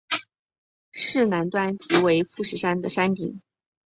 [0.91, 3.39] 市南端即为富士山的山顶。